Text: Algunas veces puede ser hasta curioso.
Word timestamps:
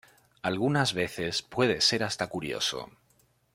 Algunas 0.41 0.95
veces 0.95 1.43
puede 1.43 1.79
ser 1.79 2.03
hasta 2.03 2.25
curioso. 2.25 2.89